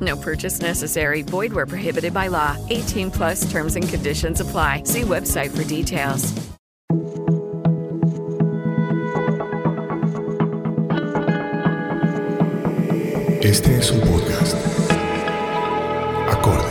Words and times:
No 0.00 0.16
purchase 0.16 0.60
necessary. 0.60 1.22
Void 1.22 1.52
where 1.52 1.66
prohibited 1.66 2.14
by 2.14 2.28
law. 2.28 2.56
18 2.70 3.10
plus 3.10 3.50
terms 3.50 3.76
and 3.76 3.88
conditions 3.88 4.40
apply. 4.40 4.84
See 4.84 5.02
website 5.02 5.50
for 5.50 5.64
details. 5.64 6.32
Este 13.42 13.78
es 13.78 13.90
un 13.90 14.00
podcast. 14.02 14.54
Acorde. 16.28 16.64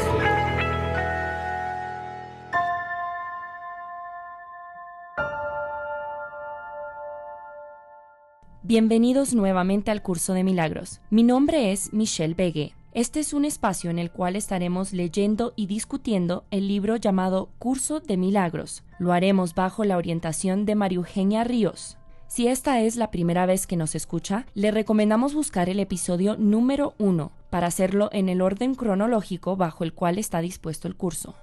Bienvenidos 8.62 9.34
nuevamente 9.34 9.92
al 9.92 10.02
curso 10.03 10.34
de 10.34 10.44
milagros. 10.44 11.02
Mi 11.09 11.23
nombre 11.23 11.72
es 11.72 11.92
Michelle 11.92 12.36
Begue. 12.36 12.78
Este 12.94 13.20
es 13.20 13.34
un 13.34 13.45
espacio 13.45 13.92
en 13.92 14.00
el 14.00 14.09
cual 14.09 14.36
estaremos 14.36 14.94
leyendo 14.94 15.54
y 15.56 15.68
discutiendo 15.68 16.44
el 16.50 16.68
libro 16.68 16.96
llamado 16.96 17.50
Curso 17.59 18.00
de 18.00 18.18
Milagros. 18.18 18.84
Lo 18.98 19.14
haremos 19.14 19.54
bajo 19.54 19.86
la 19.86 19.96
orientación 19.96 20.66
de 20.66 20.73
María 20.73 20.96
Eugenia 20.96 21.44
Ríos. 21.44 22.00
Si 22.28 22.48
esta 22.48 22.81
es 22.81 22.96
la 22.96 23.12
primera 23.12 23.46
vez 23.46 23.68
que 23.68 23.78
nos 23.78 23.94
escucha, 23.94 24.48
le 24.56 24.72
recomendamos 24.72 25.36
buscar 25.36 25.70
el 25.70 25.80
episodio 25.80 26.36
número 26.36 26.96
1 26.98 27.31
para 27.52 27.68
hacerlo 27.68 28.09
en 28.12 28.28
el 28.28 28.42
orden 28.42 28.73
cronológico 28.73 29.56
bajo 29.56 29.84
el 29.84 29.94
cual 29.94 30.18
está 30.18 30.42
dispuesto 30.42 30.88
el 30.88 30.96
curso. 30.96 31.36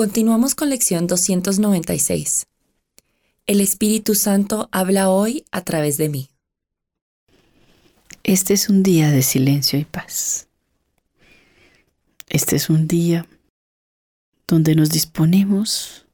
Continuamos 0.00 0.54
con 0.54 0.70
lección 0.70 1.06
296. 1.06 2.46
El 3.46 3.60
Espíritu 3.60 4.14
Santo 4.14 4.70
habla 4.72 5.10
hoy 5.10 5.44
a 5.52 5.60
través 5.62 5.98
de 5.98 6.08
mí. 6.08 6.30
Este 8.22 8.54
es 8.54 8.70
un 8.70 8.82
día 8.82 9.10
de 9.10 9.20
silencio 9.20 9.78
y 9.78 9.84
paz. 9.84 10.48
Este 12.30 12.56
es 12.56 12.70
un 12.70 12.88
día 12.88 13.26
donde 14.48 14.74
nos 14.74 14.88
disponemos 14.88 16.06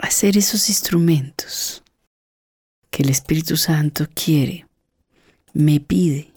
a 0.00 0.10
ser 0.10 0.36
esos 0.36 0.68
instrumentos 0.70 1.84
que 2.90 3.04
el 3.04 3.10
Espíritu 3.10 3.56
Santo 3.56 4.08
quiere, 4.12 4.66
me 5.52 5.78
pide 5.78 6.32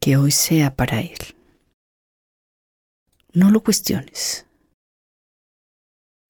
que 0.00 0.16
hoy 0.16 0.30
sea 0.30 0.74
para 0.74 1.02
Él. 1.02 1.37
No 3.34 3.50
lo 3.50 3.62
cuestiones, 3.62 4.46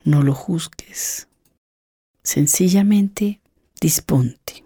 no 0.04 0.22
lo 0.22 0.34
juzgues, 0.34 1.28
sencillamente 2.22 3.40
disponte. 3.80 4.64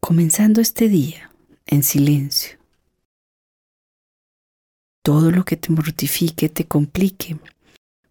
Comenzando 0.00 0.60
este 0.60 0.88
día 0.88 1.30
en 1.66 1.82
silencio, 1.82 2.58
todo 5.02 5.30
lo 5.30 5.44
que 5.44 5.56
te 5.56 5.70
mortifique, 5.70 6.48
te 6.48 6.66
complique, 6.66 7.38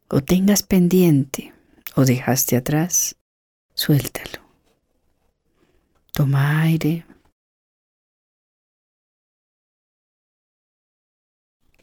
o 0.07 0.21
tengas 0.21 0.61
pendiente, 0.61 1.53
o 1.95 2.05
dejaste 2.05 2.55
atrás, 2.55 3.15
suéltalo. 3.73 4.41
Toma 6.13 6.61
aire. 6.61 7.05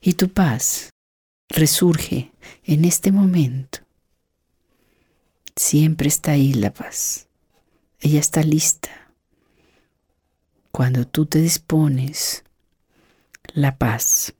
Y 0.02 0.14
tu 0.14 0.28
paz 0.28 0.90
resurge 1.48 2.32
en 2.64 2.84
este 2.84 3.12
momento. 3.12 3.78
Siempre 5.56 6.08
está 6.08 6.32
ahí 6.32 6.52
la 6.52 6.74
paz. 6.74 7.28
Ella 8.00 8.20
está 8.20 8.42
lista. 8.42 8.90
Cuando 10.72 11.06
tú 11.06 11.26
te 11.26 11.40
dispones, 11.40 12.44
la 13.54 13.78
paz 13.78 14.34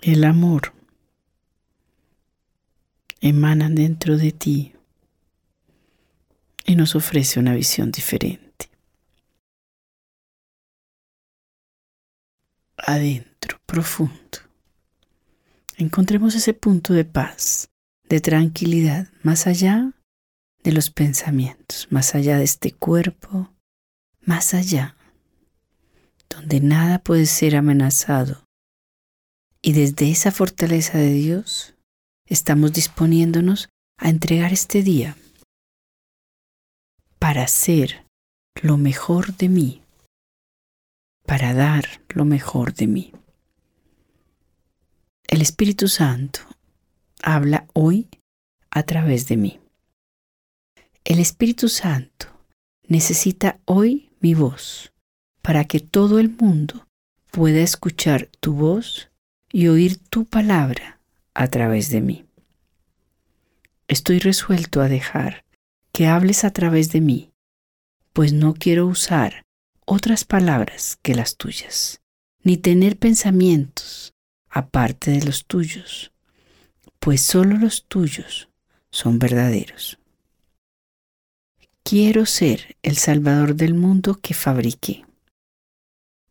el 0.00 0.24
amor 0.24 0.72
emana 3.20 3.68
dentro 3.68 4.16
de 4.16 4.32
ti 4.32 4.74
y 6.64 6.76
nos 6.76 6.94
ofrece 6.94 7.40
una 7.40 7.54
visión 7.54 7.90
diferente. 7.90 8.47
Adentro, 12.78 13.58
profundo, 13.66 14.38
encontremos 15.76 16.34
ese 16.34 16.54
punto 16.54 16.94
de 16.94 17.04
paz, 17.04 17.68
de 18.08 18.20
tranquilidad, 18.20 19.08
más 19.22 19.46
allá 19.46 19.92
de 20.62 20.72
los 20.72 20.90
pensamientos, 20.90 21.88
más 21.90 22.14
allá 22.14 22.38
de 22.38 22.44
este 22.44 22.72
cuerpo, 22.72 23.52
más 24.20 24.54
allá, 24.54 24.96
donde 26.28 26.60
nada 26.60 27.00
puede 27.00 27.26
ser 27.26 27.56
amenazado. 27.56 28.44
Y 29.60 29.72
desde 29.72 30.10
esa 30.10 30.30
fortaleza 30.30 30.98
de 30.98 31.12
Dios 31.12 31.74
estamos 32.26 32.72
disponiéndonos 32.72 33.68
a 33.98 34.08
entregar 34.08 34.52
este 34.52 34.82
día 34.82 35.16
para 37.18 37.48
ser 37.48 38.04
lo 38.62 38.76
mejor 38.76 39.36
de 39.36 39.48
mí, 39.48 39.82
para 41.28 41.52
dar 41.52 41.84
lo 42.08 42.24
mejor 42.24 42.72
de 42.72 42.86
mí. 42.86 43.12
El 45.26 45.42
Espíritu 45.42 45.86
Santo 45.86 46.40
habla 47.22 47.66
hoy 47.74 48.08
a 48.70 48.82
través 48.84 49.28
de 49.28 49.36
mí. 49.36 49.60
El 51.04 51.18
Espíritu 51.18 51.68
Santo 51.68 52.28
necesita 52.84 53.60
hoy 53.66 54.10
mi 54.20 54.32
voz 54.32 54.94
para 55.42 55.66
que 55.66 55.80
todo 55.80 56.18
el 56.18 56.30
mundo 56.30 56.86
pueda 57.30 57.60
escuchar 57.60 58.30
tu 58.40 58.54
voz 58.54 59.10
y 59.52 59.68
oír 59.68 59.98
tu 59.98 60.24
palabra 60.24 60.98
a 61.34 61.48
través 61.48 61.90
de 61.90 62.00
mí. 62.00 62.24
Estoy 63.86 64.18
resuelto 64.18 64.80
a 64.80 64.88
dejar 64.88 65.44
que 65.92 66.06
hables 66.06 66.44
a 66.44 66.54
través 66.54 66.90
de 66.90 67.02
mí, 67.02 67.32
pues 68.14 68.32
no 68.32 68.54
quiero 68.54 68.86
usar 68.86 69.44
otras 69.90 70.26
palabras 70.26 70.98
que 71.00 71.14
las 71.14 71.38
tuyas, 71.38 72.02
ni 72.42 72.58
tener 72.58 72.98
pensamientos 72.98 74.12
aparte 74.50 75.10
de 75.12 75.24
los 75.24 75.46
tuyos, 75.46 76.12
pues 76.98 77.22
solo 77.22 77.56
los 77.56 77.86
tuyos 77.86 78.50
son 78.90 79.18
verdaderos. 79.18 79.98
Quiero 81.84 82.26
ser 82.26 82.76
el 82.82 82.98
Salvador 82.98 83.54
del 83.54 83.72
mundo 83.72 84.20
que 84.20 84.34
fabriqué, 84.34 85.06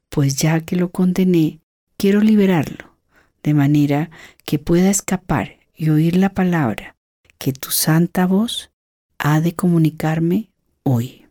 pues 0.09 0.35
ya 0.35 0.61
que 0.61 0.75
lo 0.75 0.91
condené, 0.91 1.59
quiero 1.97 2.21
liberarlo 2.21 2.95
de 3.41 3.55
manera 3.55 4.11
que 4.45 4.59
pueda 4.59 4.91
escapar 4.91 5.57
y 5.73 5.89
oír 5.89 6.15
la 6.15 6.29
palabra 6.29 6.95
que 7.39 7.53
tu 7.53 7.71
santa 7.71 8.27
voz 8.27 8.69
ha 9.17 9.41
de 9.41 9.55
comunicarme 9.55 10.51
hoy. 10.83 11.26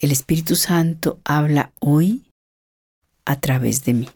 El 0.00 0.12
Espíritu 0.12 0.54
Santo 0.54 1.18
habla 1.24 1.72
hoy 1.80 2.30
a 3.24 3.40
través 3.40 3.84
de 3.84 3.94
mí. 3.94 4.08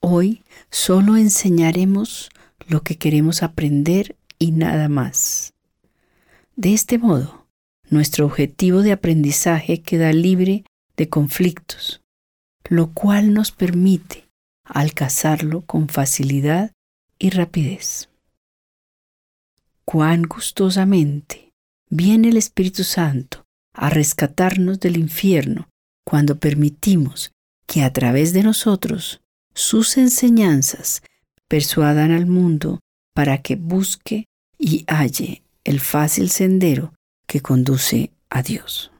Hoy 0.00 0.42
solo 0.70 1.18
enseñaremos 1.18 2.30
lo 2.66 2.82
que 2.82 2.96
queremos 2.96 3.42
aprender 3.42 4.16
y 4.38 4.52
nada 4.52 4.88
más. 4.88 5.52
De 6.56 6.72
este 6.72 6.96
modo, 6.96 7.46
nuestro 7.90 8.24
objetivo 8.24 8.80
de 8.80 8.92
aprendizaje 8.92 9.82
queda 9.82 10.14
libre 10.14 10.64
de 10.96 11.10
conflictos, 11.10 12.00
lo 12.70 12.94
cual 12.94 13.34
nos 13.34 13.52
permite 13.52 14.28
alcanzarlo 14.64 15.60
con 15.60 15.88
facilidad 15.88 16.72
y 17.18 17.28
rapidez. 17.28 18.08
Cuán 19.84 20.22
gustosamente 20.22 21.52
viene 21.90 22.30
el 22.30 22.38
Espíritu 22.38 22.82
Santo 22.82 23.41
a 23.74 23.90
rescatarnos 23.90 24.80
del 24.80 24.96
infierno 24.96 25.68
cuando 26.04 26.38
permitimos 26.38 27.32
que 27.66 27.82
a 27.82 27.92
través 27.92 28.32
de 28.32 28.42
nosotros 28.42 29.20
sus 29.54 29.96
enseñanzas 29.96 31.02
persuadan 31.48 32.10
al 32.10 32.26
mundo 32.26 32.80
para 33.14 33.38
que 33.38 33.56
busque 33.56 34.26
y 34.58 34.84
halle 34.86 35.42
el 35.64 35.80
fácil 35.80 36.30
sendero 36.30 36.94
que 37.26 37.40
conduce 37.40 38.12
a 38.30 38.42
Dios. 38.42 38.90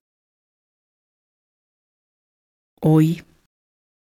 Hoy 2.81 3.25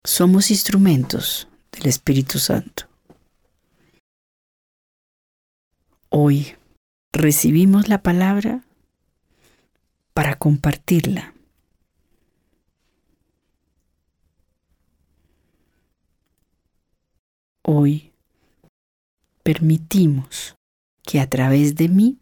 somos 0.03 0.51
instrumentos 0.51 1.47
del 1.71 1.87
Espíritu 1.87 2.39
Santo. 2.39 2.87
Hoy 6.09 6.55
recibimos 7.13 7.87
la 7.87 8.01
palabra 8.01 8.63
para 10.13 10.35
compartirla. 10.35 11.33
Hoy 17.63 18.11
permitimos 19.43 20.55
que 21.03 21.19
a 21.19 21.29
través 21.29 21.75
de 21.75 21.87
mí 21.87 22.17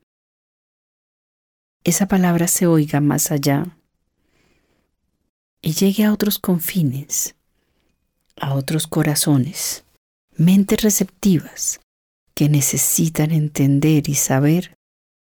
esa 1.83 2.07
palabra 2.07 2.47
se 2.47 2.68
oiga 2.68 3.00
más 3.01 3.31
allá 3.31 3.77
y 5.62 5.74
llegue 5.74 6.06
a 6.06 6.13
otros 6.13 6.39
confines, 6.39 7.36
a 8.38 8.53
otros 8.53 8.88
corazones, 8.88 9.83
mentes 10.36 10.81
receptivas 10.81 11.80
que 12.33 12.47
necesitan 12.47 13.31
entender 13.31 14.07
y 14.07 14.15
saber 14.15 14.75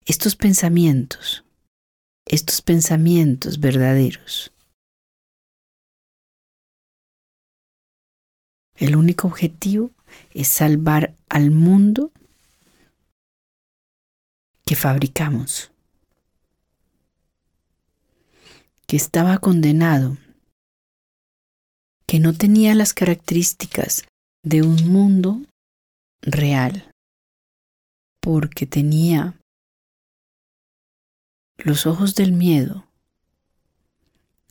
estos 0.04 0.36
pensamientos, 0.36 1.45
estos 2.26 2.60
pensamientos 2.60 3.60
verdaderos. 3.60 4.52
El 8.74 8.96
único 8.96 9.28
objetivo 9.28 9.90
es 10.34 10.48
salvar 10.48 11.14
al 11.28 11.50
mundo 11.50 12.12
que 14.66 14.76
fabricamos, 14.76 15.70
que 18.86 18.96
estaba 18.96 19.38
condenado, 19.38 20.18
que 22.06 22.18
no 22.18 22.34
tenía 22.34 22.74
las 22.74 22.92
características 22.92 24.04
de 24.42 24.62
un 24.62 24.88
mundo 24.88 25.40
real, 26.20 26.90
porque 28.20 28.66
tenía 28.66 29.36
los 31.58 31.86
ojos 31.86 32.14
del 32.14 32.32
miedo, 32.32 32.86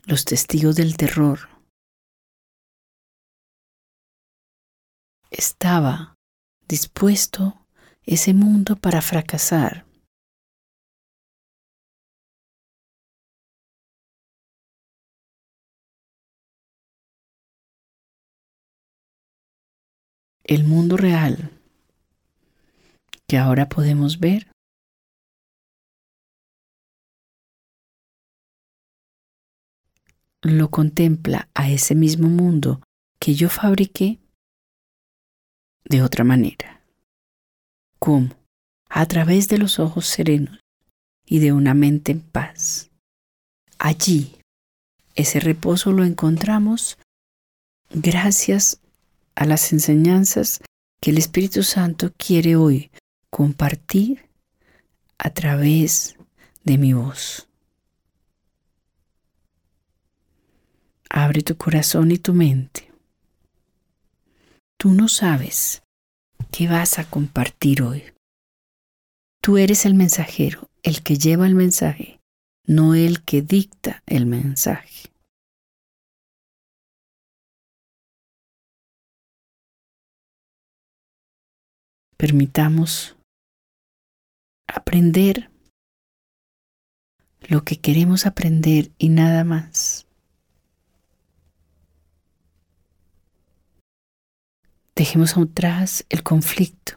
los 0.04 0.24
testigos 0.24 0.76
del 0.76 0.96
terror. 0.96 1.48
Estaba 5.30 6.14
dispuesto 6.68 7.66
ese 8.04 8.34
mundo 8.34 8.76
para 8.76 9.02
fracasar. 9.02 9.86
El 20.44 20.62
mundo 20.62 20.96
real 20.96 21.60
que 23.26 23.36
ahora 23.36 23.68
podemos 23.68 24.20
ver 24.20 24.55
lo 30.52 30.70
contempla 30.70 31.48
a 31.54 31.70
ese 31.70 31.94
mismo 31.94 32.28
mundo 32.28 32.80
que 33.18 33.34
yo 33.34 33.48
fabriqué 33.48 34.18
de 35.84 36.02
otra 36.02 36.24
manera. 36.24 36.82
¿Cómo? 37.98 38.30
A 38.88 39.06
través 39.06 39.48
de 39.48 39.58
los 39.58 39.78
ojos 39.78 40.06
serenos 40.06 40.60
y 41.24 41.40
de 41.40 41.52
una 41.52 41.74
mente 41.74 42.12
en 42.12 42.20
paz. 42.20 42.90
Allí, 43.78 44.36
ese 45.14 45.40
reposo 45.40 45.92
lo 45.92 46.04
encontramos 46.04 46.98
gracias 47.90 48.80
a 49.34 49.44
las 49.44 49.72
enseñanzas 49.72 50.60
que 51.00 51.10
el 51.10 51.18
Espíritu 51.18 51.62
Santo 51.62 52.12
quiere 52.16 52.56
hoy 52.56 52.90
compartir 53.30 54.28
a 55.18 55.30
través 55.30 56.16
de 56.64 56.78
mi 56.78 56.92
voz. 56.92 57.48
Abre 61.10 61.42
tu 61.42 61.56
corazón 61.56 62.10
y 62.10 62.18
tu 62.18 62.34
mente. 62.34 62.92
Tú 64.78 64.90
no 64.92 65.08
sabes 65.08 65.82
qué 66.50 66.68
vas 66.68 66.98
a 66.98 67.08
compartir 67.08 67.82
hoy. 67.82 68.04
Tú 69.40 69.58
eres 69.58 69.86
el 69.86 69.94
mensajero, 69.94 70.68
el 70.82 71.02
que 71.02 71.16
lleva 71.16 71.46
el 71.46 71.54
mensaje, 71.54 72.20
no 72.66 72.94
el 72.94 73.24
que 73.24 73.42
dicta 73.42 74.02
el 74.06 74.26
mensaje. 74.26 75.10
Permitamos 82.16 83.16
aprender 84.66 85.50
lo 87.48 87.62
que 87.62 87.78
queremos 87.78 88.26
aprender 88.26 88.90
y 88.98 89.10
nada 89.10 89.44
más. 89.44 90.05
Dejemos 94.96 95.36
atrás 95.36 96.06
el 96.08 96.22
conflicto. 96.22 96.94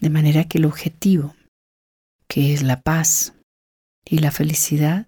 De 0.00 0.10
manera 0.10 0.48
que 0.48 0.58
el 0.58 0.64
objetivo, 0.64 1.36
que 2.26 2.52
es 2.52 2.64
la 2.64 2.82
paz 2.82 3.32
y 4.04 4.18
la 4.18 4.32
felicidad, 4.32 5.06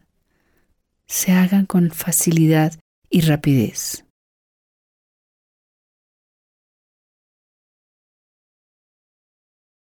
se 1.08 1.32
hagan 1.32 1.66
con 1.66 1.90
facilidad 1.90 2.78
y 3.10 3.22
rapidez. 3.22 4.04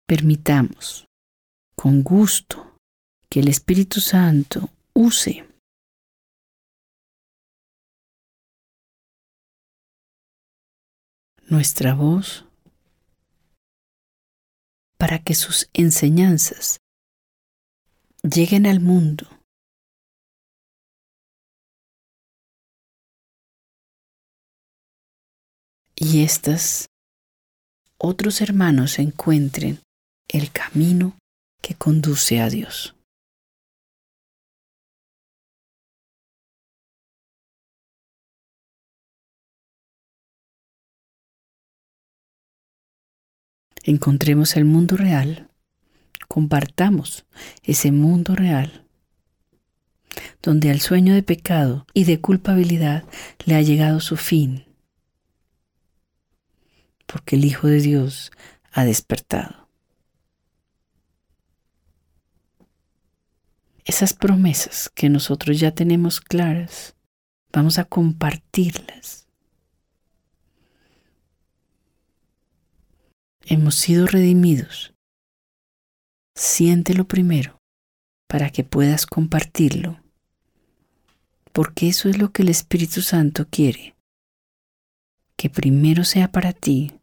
Permitamos 0.06 1.08
con 1.76 2.04
gusto 2.04 2.78
que 3.28 3.40
el 3.40 3.48
Espíritu 3.48 4.02
Santo 4.02 4.70
use 4.94 5.51
nuestra 11.52 11.94
voz 11.94 12.46
para 14.98 15.20
que 15.22 15.36
sus 15.36 15.70
enseñanzas 15.74 16.80
lleguen 18.24 18.66
al 18.66 18.80
mundo. 18.80 19.28
Y 25.94 26.24
estas 26.24 26.88
otros 27.98 28.40
hermanos 28.40 28.98
encuentren 28.98 29.82
el 30.30 30.52
camino 30.54 31.20
que 31.62 31.76
conduce 31.76 32.40
a 32.40 32.50
Dios. 32.50 32.96
Encontremos 43.84 44.56
el 44.56 44.66
mundo 44.66 44.98
real, 44.98 45.50
compartamos 46.28 47.26
ese 47.64 47.92
mundo 47.92 48.36
real, 48.36 48.86
donde 50.42 50.70
al 50.70 50.82
sueño 50.82 51.14
de 51.14 51.24
pecado 51.24 51.86
y 51.94 52.04
de 52.06 52.20
culpabilidad 52.20 53.04
le 53.46 53.56
ha 53.56 53.62
llegado 53.62 54.00
su 54.00 54.18
fin, 54.18 54.66
porque 57.06 57.36
el 57.36 57.46
Hijo 57.46 57.68
de 57.68 57.82
Dios 57.82 58.32
ha 58.72 58.86
despertado. 58.86 59.68
Esas 63.84 64.14
promesas 64.14 64.90
que 64.94 65.10
nosotros 65.10 65.60
ya 65.60 65.72
tenemos 65.72 66.22
claras, 66.22 66.96
vamos 67.52 67.80
a 67.80 67.86
compartirlas 67.86 69.28
hemos 73.52 73.76
sido 73.76 74.08
redimidos. 74.08 74.94
Siéntelo 76.38 77.06
primero 77.06 77.60
para 78.30 78.50
que 78.50 78.64
puedas 78.64 79.06
compartirlo, 79.06 80.02
porque 81.52 81.90
eso 81.90 82.08
es 82.08 82.18
lo 82.18 82.32
que 82.32 82.44
el 82.44 82.50
Espíritu 82.50 83.02
Santo 83.02 83.46
quiere, 83.50 83.94
que 85.36 85.50
primero 85.50 86.06
sea 86.06 86.32
para 86.32 86.54
ti 86.54 86.94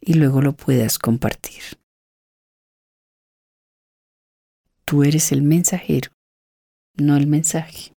y 0.00 0.14
luego 0.14 0.40
lo 0.40 0.52
puedas 0.52 1.00
compartir. 1.00 1.62
Tú 4.84 5.02
eres 5.02 5.32
el 5.32 5.42
mensajero, 5.42 6.12
no 6.94 7.16
el 7.16 7.26
mensaje. 7.26 7.92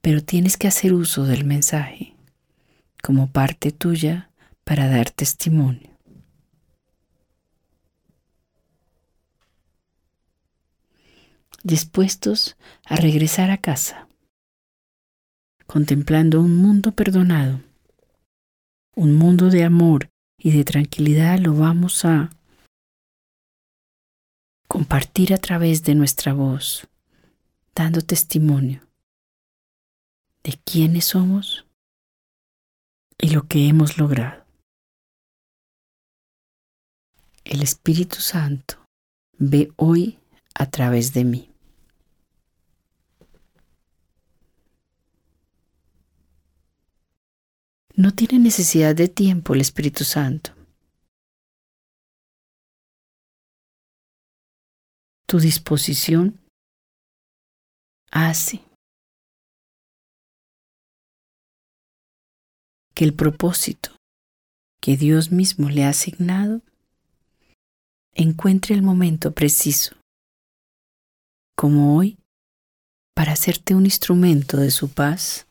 Pero 0.00 0.22
tienes 0.22 0.56
que 0.56 0.68
hacer 0.68 0.92
uso 0.94 1.24
del 1.24 1.44
mensaje 1.44 2.14
como 3.02 3.26
parte 3.32 3.72
tuya 3.72 4.29
para 4.64 4.88
dar 4.88 5.10
testimonio. 5.10 5.90
Dispuestos 11.62 12.56
a 12.84 12.96
regresar 12.96 13.50
a 13.50 13.58
casa, 13.58 14.08
contemplando 15.66 16.40
un 16.40 16.56
mundo 16.56 16.92
perdonado, 16.92 17.60
un 18.94 19.14
mundo 19.14 19.50
de 19.50 19.64
amor 19.64 20.10
y 20.38 20.52
de 20.52 20.64
tranquilidad, 20.64 21.38
lo 21.38 21.54
vamos 21.54 22.04
a 22.04 22.30
compartir 24.66 25.34
a 25.34 25.38
través 25.38 25.82
de 25.82 25.94
nuestra 25.94 26.32
voz, 26.32 26.88
dando 27.74 28.00
testimonio 28.00 28.80
de 30.42 30.58
quiénes 30.64 31.06
somos 31.06 31.66
y 33.18 33.30
lo 33.30 33.46
que 33.46 33.68
hemos 33.68 33.98
logrado. 33.98 34.39
El 37.50 37.62
Espíritu 37.62 38.20
Santo 38.20 38.76
ve 39.36 39.72
hoy 39.74 40.20
a 40.54 40.70
través 40.70 41.12
de 41.14 41.24
mí. 41.24 41.52
No 47.96 48.14
tiene 48.14 48.38
necesidad 48.38 48.94
de 48.94 49.08
tiempo 49.08 49.52
el 49.52 49.62
Espíritu 49.62 50.04
Santo. 50.04 50.54
Tu 55.26 55.40
disposición 55.40 56.38
hace 58.12 58.62
que 62.94 63.02
el 63.02 63.12
propósito 63.12 63.96
que 64.80 64.96
Dios 64.96 65.32
mismo 65.32 65.68
le 65.68 65.82
ha 65.82 65.88
asignado 65.88 66.62
encuentre 68.14 68.74
el 68.74 68.82
momento 68.82 69.32
preciso, 69.32 69.96
como 71.56 71.96
hoy, 71.96 72.18
para 73.14 73.32
hacerte 73.32 73.74
un 73.74 73.84
instrumento 73.84 74.56
de 74.56 74.70
su 74.70 74.88
paz, 74.88 75.46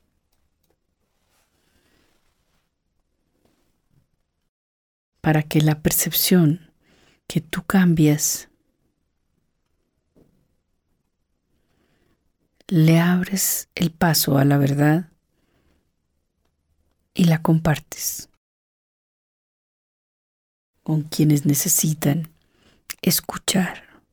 para 5.22 5.44
que 5.44 5.62
la 5.62 5.82
percepción 5.82 6.72
que 7.28 7.42
tú 7.42 7.64
cambias 7.64 8.50
le 12.68 13.00
abres 13.00 13.70
el 13.76 13.92
paso 13.92 14.38
a 14.38 14.46
la 14.46 14.58
verdad 14.58 15.12
y 17.14 17.26
la 17.26 17.42
compartes 17.42 18.30
con 20.84 21.04
quienes 21.04 21.46
necesitan 21.46 22.30
escuchar 23.02 24.04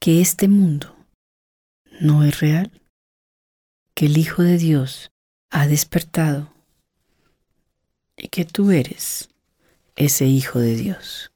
que 0.00 0.20
este 0.20 0.48
mundo 0.48 0.96
no 2.00 2.24
es 2.24 2.40
real, 2.40 2.70
que 3.94 4.06
el 4.06 4.18
Hijo 4.18 4.42
de 4.42 4.58
Dios 4.58 5.10
ha 5.50 5.66
despertado 5.66 6.52
y 8.16 8.28
que 8.28 8.44
tú 8.44 8.70
eres 8.70 9.28
ese 9.96 10.26
Hijo 10.26 10.58
de 10.58 10.76
Dios. 10.76 11.30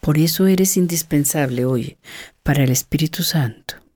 Por 0.00 0.16
eso 0.16 0.46
eres 0.46 0.78
indispensable 0.78 1.66
hoy 1.66 1.98
para 2.42 2.64
el 2.64 2.70
Espíritu 2.70 3.22
Santo. 3.22 3.87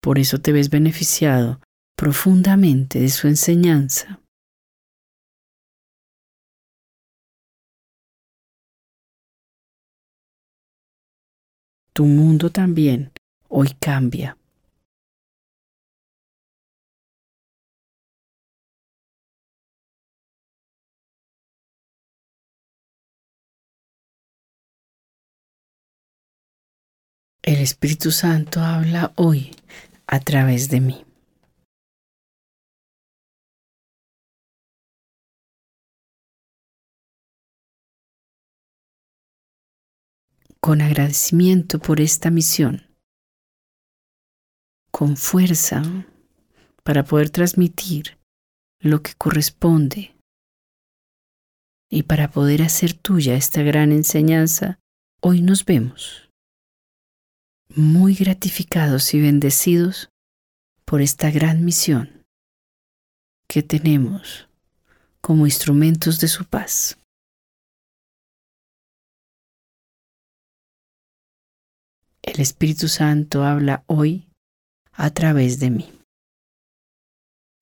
Por 0.00 0.18
eso 0.18 0.38
te 0.38 0.52
ves 0.52 0.70
beneficiado 0.70 1.60
profundamente 1.96 3.00
de 3.00 3.08
su 3.08 3.26
enseñanza. 3.26 4.20
Tu 11.92 12.04
mundo 12.04 12.50
también 12.50 13.10
hoy 13.48 13.74
cambia. 13.80 14.38
El 27.42 27.60
Espíritu 27.60 28.12
Santo 28.12 28.60
habla 28.60 29.12
hoy 29.16 29.57
a 30.10 30.20
través 30.20 30.70
de 30.70 30.80
mí. 30.80 31.04
Con 40.60 40.80
agradecimiento 40.80 41.78
por 41.78 42.00
esta 42.00 42.30
misión, 42.30 42.88
con 44.90 45.16
fuerza 45.16 45.82
para 46.82 47.04
poder 47.04 47.30
transmitir 47.30 48.18
lo 48.80 49.02
que 49.02 49.14
corresponde 49.14 50.16
y 51.90 52.02
para 52.04 52.30
poder 52.30 52.62
hacer 52.62 52.94
tuya 52.94 53.34
esta 53.34 53.62
gran 53.62 53.92
enseñanza, 53.92 54.78
hoy 55.20 55.42
nos 55.42 55.64
vemos 55.64 56.27
muy 57.74 58.14
gratificados 58.14 59.12
y 59.14 59.20
bendecidos 59.20 60.10
por 60.84 61.02
esta 61.02 61.30
gran 61.30 61.64
misión 61.64 62.24
que 63.48 63.62
tenemos 63.62 64.48
como 65.20 65.46
instrumentos 65.46 66.20
de 66.20 66.28
su 66.28 66.44
paz. 66.44 66.98
El 72.22 72.40
Espíritu 72.40 72.88
Santo 72.88 73.42
habla 73.44 73.84
hoy 73.86 74.28
a 74.92 75.10
través 75.10 75.60
de 75.60 75.70
mí. 75.70 75.92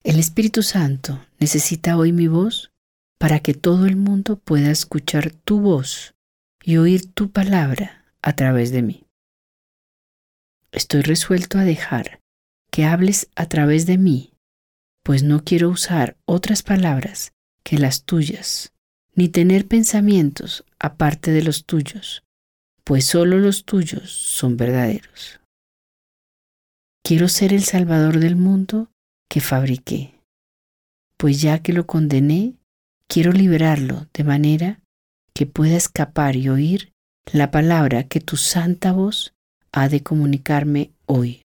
El 0.03 0.19
Espíritu 0.19 0.63
Santo 0.63 1.25
necesita 1.39 1.97
hoy 1.97 2.11
mi 2.11 2.27
voz 2.27 2.71
para 3.17 3.39
que 3.39 3.53
todo 3.53 3.85
el 3.85 3.95
mundo 3.95 4.37
pueda 4.37 4.71
escuchar 4.71 5.31
tu 5.31 5.59
voz 5.59 6.15
y 6.63 6.77
oír 6.77 7.11
tu 7.13 7.31
palabra 7.31 8.05
a 8.21 8.35
través 8.35 8.71
de 8.71 8.81
mí. 8.81 9.06
Estoy 10.71 11.01
resuelto 11.01 11.57
a 11.57 11.63
dejar 11.63 12.19
que 12.71 12.85
hables 12.85 13.29
a 13.35 13.47
través 13.47 13.85
de 13.85 13.97
mí, 13.97 14.33
pues 15.03 15.23
no 15.23 15.43
quiero 15.43 15.69
usar 15.69 16.17
otras 16.25 16.63
palabras 16.63 17.31
que 17.63 17.77
las 17.77 18.03
tuyas, 18.03 18.73
ni 19.15 19.29
tener 19.29 19.67
pensamientos 19.67 20.63
aparte 20.79 21.31
de 21.31 21.41
los 21.41 21.65
tuyos, 21.65 22.23
pues 22.83 23.05
solo 23.05 23.39
los 23.39 23.65
tuyos 23.65 24.11
son 24.11 24.57
verdaderos. 24.57 25.39
Quiero 27.03 27.29
ser 27.29 27.53
el 27.53 27.63
Salvador 27.63 28.19
del 28.19 28.35
mundo 28.35 28.89
que 29.29 29.41
fabriqué, 29.41 30.13
pues 31.17 31.41
ya 31.41 31.59
que 31.59 31.73
lo 31.73 31.87
condené, 31.87 32.55
quiero 33.07 33.31
liberarlo 33.31 34.07
de 34.13 34.23
manera 34.23 34.81
que 35.33 35.45
pueda 35.45 35.77
escapar 35.77 36.35
y 36.35 36.49
oír 36.49 36.91
la 37.31 37.51
palabra 37.51 38.03
que 38.03 38.19
tu 38.19 38.37
santa 38.37 38.91
voz 38.91 39.33
ha 39.77 39.89
de 39.89 40.01
comunicarme 40.01 40.91
hoy. 41.05 41.43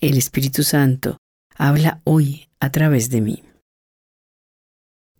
El 0.00 0.18
Espíritu 0.18 0.64
Santo 0.64 1.18
habla 1.54 2.00
hoy 2.02 2.48
a 2.58 2.72
través 2.72 3.10
de 3.10 3.20
mí. 3.20 3.44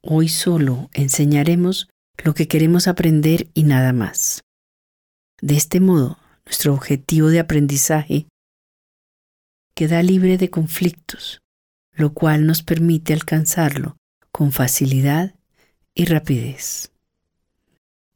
Hoy 0.02 0.28
solo 0.28 0.90
enseñaremos 0.94 1.88
lo 2.24 2.34
que 2.34 2.48
queremos 2.48 2.88
aprender 2.88 3.48
y 3.54 3.62
nada 3.62 3.92
más. 3.92 4.42
De 5.40 5.56
este 5.56 5.78
modo, 5.78 6.18
nuestro 6.44 6.74
objetivo 6.74 7.28
de 7.28 7.38
aprendizaje 7.38 8.26
queda 9.76 10.02
libre 10.02 10.38
de 10.38 10.50
conflictos, 10.50 11.38
lo 11.92 12.14
cual 12.14 12.46
nos 12.46 12.64
permite 12.64 13.12
alcanzarlo 13.12 13.96
con 14.32 14.50
facilidad 14.50 15.36
y 15.94 16.06
rapidez. 16.06 16.90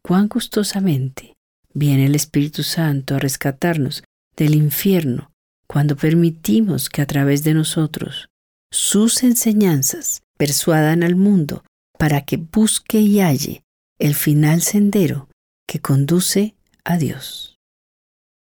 Cuán 0.02 0.26
gustosamente 0.26 1.29
viene 1.74 2.06
el 2.06 2.14
Espíritu 2.14 2.62
Santo 2.62 3.14
a 3.14 3.18
rescatarnos 3.18 4.02
del 4.36 4.54
infierno 4.54 5.32
cuando 5.66 5.96
permitimos 5.96 6.88
que 6.88 7.02
a 7.02 7.06
través 7.06 7.44
de 7.44 7.54
nosotros 7.54 8.28
sus 8.72 9.22
enseñanzas 9.22 10.22
persuadan 10.36 11.02
al 11.02 11.16
mundo 11.16 11.64
para 11.98 12.24
que 12.24 12.36
busque 12.36 13.00
y 13.00 13.20
halle 13.20 13.62
el 13.98 14.14
final 14.14 14.62
sendero 14.62 15.28
que 15.66 15.80
conduce 15.80 16.54
a 16.84 16.96
Dios. 16.96 17.58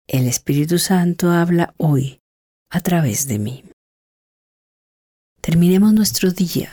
El 0.08 0.28
Espíritu 0.28 0.78
Santo 0.78 1.32
habla 1.32 1.74
hoy 1.78 2.20
a 2.70 2.82
través 2.82 3.28
de 3.28 3.40
mí. 3.40 3.64
Terminemos 5.42 5.94
nuestro 5.94 6.32
día 6.32 6.72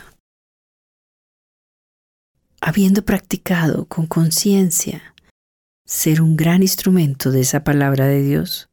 habiendo 2.60 3.04
practicado 3.04 3.86
con 3.86 4.06
conciencia 4.06 5.14
ser 5.88 6.20
un 6.20 6.36
gran 6.36 6.60
instrumento 6.60 7.30
de 7.30 7.40
esa 7.40 7.64
palabra 7.64 8.04
de 8.04 8.22
Dios. 8.22 8.68